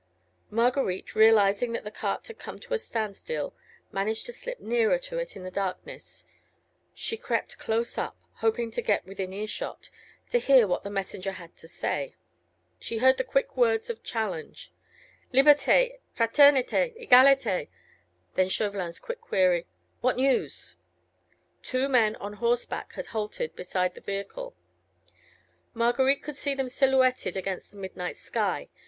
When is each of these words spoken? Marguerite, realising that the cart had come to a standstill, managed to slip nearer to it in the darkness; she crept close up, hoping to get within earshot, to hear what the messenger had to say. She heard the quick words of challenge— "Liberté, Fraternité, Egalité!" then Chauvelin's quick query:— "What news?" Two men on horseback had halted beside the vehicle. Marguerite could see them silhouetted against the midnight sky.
Marguerite, 0.49 1.13
realising 1.15 1.73
that 1.73 1.83
the 1.83 1.91
cart 1.91 2.25
had 2.25 2.39
come 2.39 2.57
to 2.57 2.73
a 2.73 2.79
standstill, 2.79 3.53
managed 3.91 4.25
to 4.25 4.33
slip 4.33 4.59
nearer 4.59 4.97
to 4.97 5.19
it 5.19 5.35
in 5.35 5.43
the 5.43 5.51
darkness; 5.51 6.25
she 6.95 7.15
crept 7.15 7.59
close 7.59 7.99
up, 7.99 8.17
hoping 8.37 8.71
to 8.71 8.81
get 8.81 9.05
within 9.05 9.31
earshot, 9.31 9.91
to 10.29 10.39
hear 10.39 10.65
what 10.65 10.81
the 10.81 10.89
messenger 10.89 11.33
had 11.33 11.55
to 11.57 11.67
say. 11.67 12.15
She 12.79 12.97
heard 12.97 13.17
the 13.17 13.23
quick 13.23 13.55
words 13.55 13.91
of 13.91 14.01
challenge— 14.01 14.71
"Liberté, 15.31 15.99
Fraternité, 16.17 16.97
Egalité!" 17.07 17.67
then 18.33 18.49
Chauvelin's 18.49 18.97
quick 18.99 19.21
query:— 19.21 19.67
"What 19.99 20.17
news?" 20.17 20.77
Two 21.61 21.87
men 21.87 22.15
on 22.15 22.33
horseback 22.41 22.93
had 22.93 23.05
halted 23.13 23.55
beside 23.55 23.93
the 23.93 24.01
vehicle. 24.01 24.55
Marguerite 25.75 26.23
could 26.23 26.35
see 26.37 26.55
them 26.55 26.69
silhouetted 26.69 27.37
against 27.37 27.69
the 27.69 27.77
midnight 27.77 28.17
sky. 28.17 28.67